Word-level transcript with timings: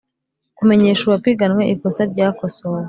kumenyesha 0.57 1.03
uwapiganwe 1.05 1.61
ikosa 1.73 2.01
ryakosowe 2.11 2.79